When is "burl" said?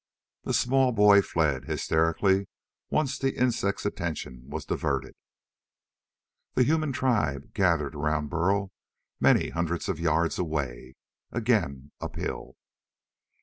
8.31-8.71